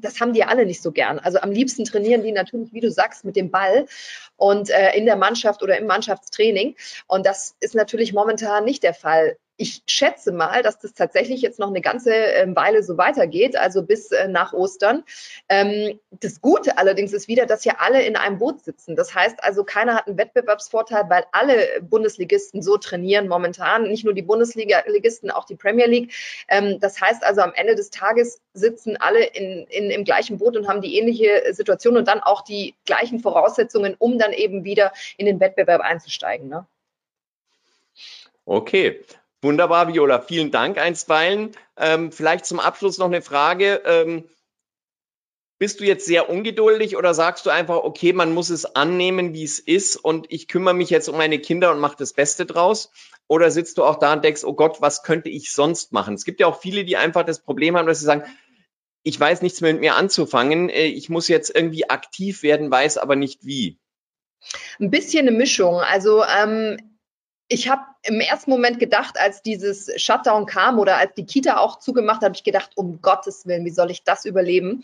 das 0.00 0.20
haben 0.20 0.32
die 0.32 0.44
alle 0.44 0.64
nicht 0.64 0.82
so 0.82 0.90
gern. 0.90 1.18
Also 1.18 1.38
am 1.40 1.50
liebsten 1.50 1.84
trainieren 1.84 2.22
die 2.22 2.32
natürlich, 2.32 2.72
wie 2.72 2.80
du 2.80 2.90
sagst, 2.90 3.24
mit 3.24 3.36
dem 3.36 3.50
Ball 3.50 3.86
und 4.36 4.70
äh, 4.70 4.96
in 4.96 5.04
der 5.04 5.16
Mannschaft 5.16 5.62
oder 5.62 5.76
im 5.78 5.86
Mannschaftstraining. 5.86 6.76
Und 7.06 7.26
das 7.26 7.56
ist 7.60 7.74
natürlich 7.74 8.12
momentan 8.12 8.64
nicht 8.64 8.82
der 8.82 8.94
Fall 8.94 9.36
ich 9.60 9.82
schätze 9.86 10.32
mal, 10.32 10.62
dass 10.62 10.78
das 10.78 10.94
tatsächlich 10.94 11.42
jetzt 11.42 11.58
noch 11.58 11.68
eine 11.68 11.82
ganze 11.82 12.14
ähm, 12.14 12.56
Weile 12.56 12.82
so 12.82 12.96
weitergeht, 12.96 13.56
also 13.56 13.82
bis 13.82 14.10
äh, 14.10 14.26
nach 14.26 14.54
Ostern. 14.54 15.04
Ähm, 15.50 16.00
das 16.10 16.40
Gute 16.40 16.78
allerdings 16.78 17.12
ist 17.12 17.28
wieder, 17.28 17.44
dass 17.44 17.66
ja 17.66 17.74
alle 17.78 18.02
in 18.02 18.16
einem 18.16 18.38
Boot 18.38 18.64
sitzen. 18.64 18.96
Das 18.96 19.14
heißt 19.14 19.44
also, 19.44 19.62
keiner 19.62 19.96
hat 19.96 20.06
einen 20.06 20.16
Wettbewerbsvorteil, 20.16 21.10
weil 21.10 21.24
alle 21.32 21.82
Bundesligisten 21.82 22.62
so 22.62 22.78
trainieren 22.78 23.28
momentan, 23.28 23.82
nicht 23.82 24.02
nur 24.02 24.14
die 24.14 24.22
Bundesliga-Ligisten, 24.22 25.30
auch 25.30 25.44
die 25.44 25.56
Premier 25.56 25.86
League. 25.86 26.14
Ähm, 26.48 26.80
das 26.80 26.98
heißt 26.98 27.22
also, 27.22 27.42
am 27.42 27.52
Ende 27.52 27.74
des 27.74 27.90
Tages 27.90 28.40
sitzen 28.54 28.96
alle 28.96 29.22
in, 29.26 29.66
in, 29.66 29.90
im 29.90 30.04
gleichen 30.04 30.38
Boot 30.38 30.56
und 30.56 30.68
haben 30.68 30.80
die 30.80 30.96
ähnliche 30.96 31.52
Situation 31.52 31.98
und 31.98 32.08
dann 32.08 32.20
auch 32.20 32.40
die 32.40 32.76
gleichen 32.86 33.20
Voraussetzungen, 33.20 33.94
um 33.98 34.16
dann 34.16 34.32
eben 34.32 34.64
wieder 34.64 34.94
in 35.18 35.26
den 35.26 35.38
Wettbewerb 35.38 35.82
einzusteigen. 35.82 36.48
Ne? 36.48 36.66
Okay. 38.46 39.04
Wunderbar, 39.42 39.88
Viola. 39.88 40.20
Vielen 40.20 40.50
Dank 40.50 40.78
einstweilen. 40.78 41.52
Ähm, 41.76 42.12
vielleicht 42.12 42.44
zum 42.44 42.60
Abschluss 42.60 42.98
noch 42.98 43.06
eine 43.06 43.22
Frage. 43.22 43.82
Ähm, 43.86 44.28
bist 45.58 45.80
du 45.80 45.84
jetzt 45.84 46.06
sehr 46.06 46.30
ungeduldig 46.30 46.96
oder 46.96 47.12
sagst 47.12 47.44
du 47.44 47.50
einfach, 47.50 47.76
okay, 47.76 48.14
man 48.14 48.32
muss 48.32 48.48
es 48.48 48.64
annehmen, 48.64 49.34
wie 49.34 49.44
es 49.44 49.58
ist 49.58 49.96
und 49.96 50.26
ich 50.30 50.48
kümmere 50.48 50.74
mich 50.74 50.88
jetzt 50.88 51.08
um 51.08 51.18
meine 51.18 51.38
Kinder 51.38 51.70
und 51.70 51.80
mache 51.80 51.96
das 51.98 52.14
Beste 52.14 52.46
draus? 52.46 52.90
Oder 53.28 53.50
sitzt 53.50 53.76
du 53.76 53.84
auch 53.84 53.98
da 53.98 54.14
und 54.14 54.24
denkst, 54.24 54.42
oh 54.44 54.54
Gott, 54.54 54.80
was 54.80 55.02
könnte 55.02 55.28
ich 55.28 55.52
sonst 55.52 55.92
machen? 55.92 56.14
Es 56.14 56.24
gibt 56.24 56.40
ja 56.40 56.46
auch 56.46 56.60
viele, 56.60 56.84
die 56.84 56.96
einfach 56.96 57.24
das 57.24 57.40
Problem 57.40 57.76
haben, 57.76 57.86
dass 57.86 58.00
sie 58.00 58.06
sagen, 58.06 58.24
ich 59.02 59.20
weiß 59.20 59.42
nichts 59.42 59.60
mehr 59.60 59.72
mit 59.72 59.80
mir 59.80 59.96
anzufangen, 59.96 60.68
äh, 60.70 60.86
ich 60.86 61.08
muss 61.08 61.28
jetzt 61.28 61.54
irgendwie 61.54 61.88
aktiv 61.88 62.42
werden, 62.42 62.70
weiß 62.70 62.98
aber 62.98 63.16
nicht 63.16 63.44
wie. 63.44 63.78
Ein 64.78 64.90
bisschen 64.90 65.28
eine 65.28 65.36
Mischung. 65.36 65.76
Also 65.76 66.24
ähm, 66.24 66.98
ich 67.48 67.68
habe 67.68 67.82
im 68.02 68.20
ersten 68.20 68.50
Moment 68.50 68.78
gedacht, 68.78 69.20
als 69.20 69.42
dieses 69.42 69.90
Shutdown 70.00 70.46
kam 70.46 70.78
oder 70.78 70.96
als 70.96 71.14
die 71.14 71.26
Kita 71.26 71.58
auch 71.58 71.78
zugemacht 71.78 72.22
habe 72.22 72.34
ich 72.34 72.44
gedacht, 72.44 72.70
um 72.74 73.02
Gottes 73.02 73.46
Willen, 73.46 73.64
wie 73.64 73.70
soll 73.70 73.90
ich 73.90 74.04
das 74.04 74.24
überleben? 74.24 74.82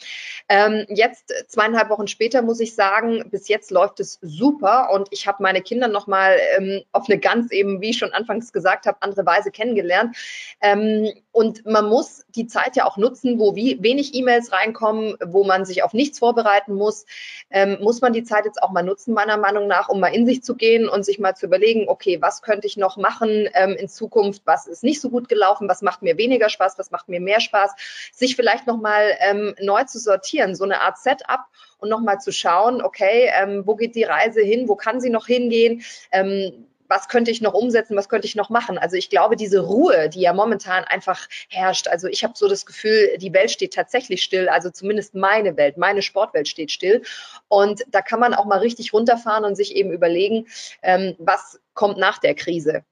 Ähm, 0.49 0.85
jetzt, 0.89 1.33
zweieinhalb 1.49 1.89
Wochen 1.89 2.09
später, 2.09 2.43
muss 2.43 2.61
ich 2.61 2.75
sagen, 2.75 3.25
bis 3.31 3.49
jetzt 3.49 3.71
läuft 3.71 4.01
es 4.01 4.19
super 4.21 4.91
und 4.93 5.09
ich 5.11 5.27
habe 5.27 5.43
meine 5.43 5.63
Kinder 5.63 5.89
nochmal 5.89 6.37
ähm, 6.57 6.83
auf 6.93 7.09
eine 7.09 7.19
ganz 7.19 7.53
eben, 7.53 7.81
wie 7.81 7.91
ich 7.91 7.99
schon 7.99 8.13
anfangs 8.13 8.53
gesagt 8.53 8.87
habe, 8.87 8.99
andere 9.01 9.25
Weise 9.25 9.51
kennengelernt. 9.51 10.17
Ähm, 10.61 11.13
und 11.33 11.67
man 11.67 11.89
muss 11.89 12.25
die 12.35 12.47
Zeit 12.47 12.77
ja 12.77 12.87
auch 12.87 12.97
nutzen, 12.97 13.39
wo 13.39 13.55
wie, 13.57 13.83
wenig 13.83 14.15
E-Mails 14.15 14.53
reinkommen, 14.53 15.17
wo 15.25 15.45
man 15.45 15.65
sich 15.65 15.83
auf 15.83 15.93
nichts 15.93 16.19
vorbereiten 16.19 16.75
muss, 16.75 17.07
ähm, 17.51 17.79
muss 17.81 18.01
man 18.01 18.13
die 18.13 18.25
Zeit 18.25 18.45
jetzt 18.45 18.63
auch 18.63 18.71
mal 18.71 18.83
nutzen, 18.83 19.15
meiner 19.15 19.37
Meinung 19.37 19.67
nach, 19.67 19.89
um 19.89 20.01
mal 20.01 20.15
in 20.15 20.27
sich 20.27 20.43
zu 20.43 20.55
gehen 20.55 20.89
und 20.89 21.05
sich 21.05 21.19
mal 21.19 21.35
zu 21.35 21.47
überlegen, 21.47 21.89
okay, 21.89 22.21
was 22.21 22.43
könnte 22.43 22.67
ich 22.67 22.77
noch 22.77 22.97
machen? 23.07 23.47
ähm, 23.55 23.77
in 23.77 23.89
Zukunft, 23.89 24.43
was 24.45 24.67
ist 24.67 24.83
nicht 24.83 25.01
so 25.01 25.11
gut 25.11 25.29
gelaufen, 25.29 25.69
was 25.69 25.83
macht 25.83 26.03
mir 26.03 26.17
weniger 26.17 26.49
Spaß, 26.49 26.79
was 26.79 26.91
macht 26.91 27.09
mir 27.09 27.21
mehr 27.21 27.41
Spaß, 27.41 27.73
sich 28.13 28.37
vielleicht 28.37 28.67
nochmal 28.67 29.17
ähm, 29.21 29.55
neu 29.61 29.85
zu 29.85 29.99
sortieren, 29.99 30.55
so 30.55 30.65
eine 30.65 30.81
Art 30.81 30.99
Setup 30.99 31.41
und 31.79 31.89
nochmal 31.89 32.19
zu 32.19 32.33
schauen, 32.33 32.83
okay, 32.83 33.31
ähm, 33.35 33.67
wo 33.67 33.77
geht 33.77 33.95
die 33.95 34.05
Reise 34.05 34.41
hin, 34.41 34.69
wo 34.69 34.77
kann 34.77 35.01
sie 35.01 35.11
noch 35.11 35.27
hingehen, 35.27 35.83
ähm, 36.13 36.67
was 36.89 37.09
könnte 37.09 37.33
ich 37.33 37.41
noch 37.41 37.53
umsetzen, 37.53 37.97
was 37.97 38.09
könnte 38.09 38.29
ich 38.29 38.37
noch 38.37 38.49
machen. 38.49 38.79
Also 38.79 38.97
ich 38.97 39.11
glaube, 39.11 39.35
diese 39.35 39.59
Ruhe, 39.59 40.09
die 40.09 40.21
ja 40.21 40.33
momentan 40.33 40.85
einfach 40.85 41.29
herrscht, 41.49 41.89
also 41.89 42.07
ich 42.07 42.23
habe 42.23 42.35
so 42.37 42.47
das 42.49 42.65
Gefühl, 42.65 43.19
die 43.19 43.33
Welt 43.33 43.51
steht 43.51 43.75
tatsächlich 43.75 44.23
still, 44.23 44.49
also 44.49 44.71
zumindest 44.71 45.17
meine 45.17 45.57
Welt, 45.57 45.79
meine 45.79 46.01
Sportwelt 46.01 46.47
steht 46.47 46.71
still. 46.71 47.03
Und 47.49 47.83
da 47.89 48.03
kann 48.03 48.21
man 48.21 48.35
auch 48.35 48.45
mal 48.45 48.61
richtig 48.61 48.93
runterfahren 48.93 49.45
und 49.45 49.57
sich 49.57 49.75
eben 49.75 49.91
überlegen, 49.91 50.47
ähm, 50.83 51.17
was 51.19 51.59
kommt 51.75 51.99
nach 51.99 52.19
der 52.19 52.37
Krise. 52.37 52.85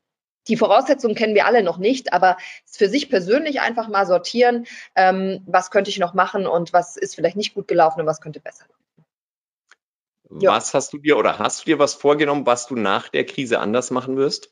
Die 0.49 0.57
Voraussetzungen 0.57 1.15
kennen 1.15 1.35
wir 1.35 1.47
alle 1.47 1.63
noch 1.63 1.79
nicht, 1.79 2.13
aber 2.13 2.37
für 2.67 2.89
sich 2.89 3.09
persönlich 3.09 3.61
einfach 3.61 3.89
mal 3.89 4.07
sortieren, 4.07 4.67
ähm, 4.95 5.43
was 5.47 5.71
könnte 5.71 5.91
ich 5.91 5.99
noch 5.99 6.15
machen 6.15 6.47
und 6.47 6.73
was 6.73 6.97
ist 6.97 7.15
vielleicht 7.15 7.37
nicht 7.37 7.55
gut 7.55 7.69
gelaufen 7.69 8.01
und 8.01 8.07
was 8.07 8.21
könnte 8.21 8.41
besser 8.41 8.65
laufen. 8.65 10.41
Ja. 10.43 10.53
Was 10.53 10.75
hast 10.75 10.93
du 10.93 10.99
dir 10.99 11.17
oder 11.17 11.39
hast 11.39 11.61
du 11.61 11.65
dir 11.67 11.79
was 11.79 11.95
vorgenommen, 11.95 12.47
was 12.47 12.67
du 12.67 12.77
nach 12.77 13.09
der 13.09 13.25
Krise 13.25 13.61
anders 13.61 13.91
machen 13.91 14.17
wirst? 14.17 14.51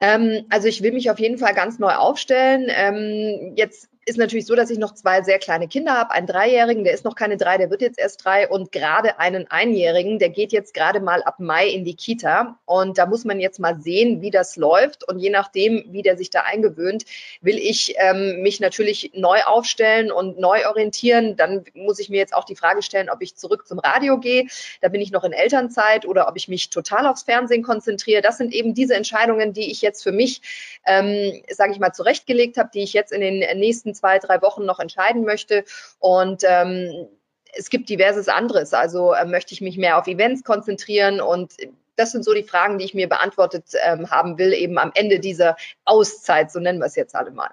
Ähm, 0.00 0.46
also 0.50 0.68
ich 0.68 0.82
will 0.82 0.92
mich 0.92 1.10
auf 1.10 1.18
jeden 1.18 1.38
Fall 1.38 1.54
ganz 1.54 1.78
neu 1.78 1.94
aufstellen. 1.94 2.66
Ähm, 2.68 3.54
jetzt 3.56 3.88
ist 4.06 4.18
natürlich 4.18 4.46
so, 4.46 4.54
dass 4.54 4.70
ich 4.70 4.78
noch 4.78 4.94
zwei 4.94 5.22
sehr 5.22 5.38
kleine 5.38 5.68
Kinder 5.68 5.94
habe, 5.94 6.10
einen 6.10 6.26
Dreijährigen, 6.26 6.84
der 6.84 6.92
ist 6.92 7.04
noch 7.04 7.14
keine 7.14 7.36
drei, 7.36 7.56
der 7.58 7.70
wird 7.70 7.80
jetzt 7.80 7.98
erst 7.98 8.24
drei. 8.24 8.48
Und 8.48 8.72
gerade 8.72 9.18
einen 9.18 9.50
Einjährigen, 9.50 10.18
der 10.18 10.28
geht 10.28 10.52
jetzt 10.52 10.74
gerade 10.74 11.00
mal 11.00 11.22
ab 11.22 11.40
Mai 11.40 11.68
in 11.68 11.84
die 11.84 11.94
Kita. 11.94 12.58
Und 12.66 12.98
da 12.98 13.06
muss 13.06 13.24
man 13.24 13.40
jetzt 13.40 13.58
mal 13.58 13.80
sehen, 13.80 14.20
wie 14.20 14.30
das 14.30 14.56
läuft. 14.56 15.08
Und 15.08 15.18
je 15.18 15.30
nachdem, 15.30 15.84
wie 15.88 16.02
der 16.02 16.16
sich 16.16 16.30
da 16.30 16.42
eingewöhnt, 16.42 17.04
will 17.40 17.56
ich 17.56 17.94
ähm, 17.96 18.42
mich 18.42 18.60
natürlich 18.60 19.12
neu 19.14 19.40
aufstellen 19.42 20.12
und 20.12 20.38
neu 20.38 20.66
orientieren. 20.68 21.36
Dann 21.36 21.64
muss 21.74 21.98
ich 21.98 22.10
mir 22.10 22.18
jetzt 22.18 22.34
auch 22.34 22.44
die 22.44 22.56
Frage 22.56 22.82
stellen, 22.82 23.08
ob 23.08 23.22
ich 23.22 23.36
zurück 23.36 23.66
zum 23.66 23.78
Radio 23.78 24.18
gehe, 24.18 24.46
da 24.80 24.88
bin 24.88 25.00
ich 25.00 25.10
noch 25.10 25.24
in 25.24 25.32
Elternzeit 25.32 26.06
oder 26.06 26.28
ob 26.28 26.36
ich 26.36 26.48
mich 26.48 26.70
total 26.70 27.06
aufs 27.06 27.22
Fernsehen 27.22 27.62
konzentriere. 27.62 28.20
Das 28.20 28.38
sind 28.38 28.52
eben 28.52 28.74
diese 28.74 28.94
Entscheidungen, 28.94 29.52
die 29.52 29.70
ich 29.70 29.80
jetzt 29.82 30.02
für 30.02 30.12
mich, 30.12 30.42
ähm, 30.86 31.42
sage 31.48 31.72
ich 31.72 31.78
mal, 31.78 31.92
zurechtgelegt 31.92 32.58
habe, 32.58 32.70
die 32.72 32.82
ich 32.82 32.92
jetzt 32.92 33.12
in 33.12 33.20
den 33.20 33.58
nächsten 33.58 33.93
zwei, 33.94 34.18
drei 34.18 34.42
Wochen 34.42 34.64
noch 34.64 34.80
entscheiden 34.80 35.24
möchte. 35.24 35.64
Und 35.98 36.42
ähm, 36.46 37.08
es 37.56 37.70
gibt 37.70 37.88
diverses 37.88 38.28
anderes. 38.28 38.74
Also 38.74 39.12
äh, 39.12 39.24
möchte 39.24 39.54
ich 39.54 39.60
mich 39.60 39.76
mehr 39.76 39.98
auf 39.98 40.06
Events 40.06 40.44
konzentrieren 40.44 41.20
und 41.20 41.54
das 41.96 42.12
sind 42.12 42.24
so 42.24 42.34
die 42.34 42.42
Fragen, 42.42 42.78
die 42.78 42.84
ich 42.84 42.94
mir 42.94 43.08
beantwortet 43.08 43.66
ähm, 43.84 44.10
haben 44.10 44.38
will, 44.38 44.52
eben 44.52 44.78
am 44.78 44.90
Ende 44.94 45.20
dieser 45.20 45.56
Auszeit, 45.84 46.50
so 46.50 46.58
nennen 46.58 46.80
wir 46.80 46.86
es 46.86 46.96
jetzt 46.96 47.14
alle 47.14 47.30
mal. 47.30 47.50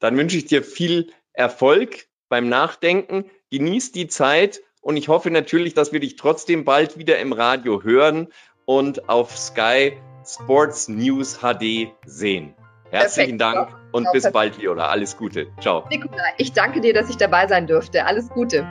Dann 0.00 0.16
wünsche 0.16 0.36
ich 0.36 0.46
dir 0.46 0.62
viel 0.62 1.12
Erfolg 1.32 2.06
beim 2.28 2.48
Nachdenken. 2.48 3.30
Genieß 3.50 3.92
die 3.92 4.08
Zeit 4.08 4.60
und 4.80 4.96
ich 4.96 5.08
hoffe 5.08 5.30
natürlich, 5.30 5.74
dass 5.74 5.92
wir 5.92 6.00
dich 6.00 6.16
trotzdem 6.16 6.64
bald 6.64 6.98
wieder 6.98 7.18
im 7.18 7.32
Radio 7.32 7.82
hören 7.82 8.28
und 8.66 9.08
auf 9.08 9.36
Sky 9.36 9.96
Sports 10.24 10.88
News 10.88 11.38
HD 11.38 11.88
sehen. 12.04 12.54
Herzlichen 12.96 13.38
Perfekt. 13.38 13.56
Dank 13.56 13.68
und 13.92 14.02
Ciao, 14.04 14.12
bis 14.12 14.30
bald, 14.30 14.60
Viola. 14.60 14.88
Alles 14.88 15.16
Gute. 15.16 15.48
Ciao. 15.60 15.84
Nicola, 15.90 16.22
ich 16.38 16.52
danke 16.52 16.80
dir, 16.80 16.94
dass 16.94 17.10
ich 17.10 17.16
dabei 17.16 17.46
sein 17.46 17.66
durfte. 17.66 18.04
Alles 18.04 18.28
Gute. 18.28 18.66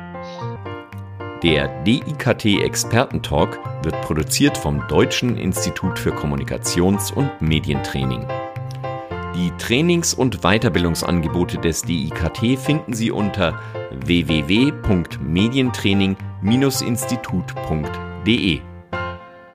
Der 1.43 1.67
DIKT 1.83 2.63
Expertentalk 2.63 3.59
wird 3.83 4.01
produziert 4.01 4.57
vom 4.57 4.87
Deutschen 4.87 5.37
Institut 5.37 5.99
für 5.99 6.11
Kommunikations- 6.11 7.13
und 7.13 7.29
Medientraining. 7.41 8.25
Die 9.35 9.51
Trainings- 9.57 10.13
und 10.13 10.41
Weiterbildungsangebote 10.41 11.57
des 11.57 11.81
DIKT 11.81 12.57
finden 12.57 12.93
Sie 12.93 13.11
unter 13.11 13.59
www.medientraining-it.de. 13.91 16.25
deutschen-institut.de. 16.45 18.74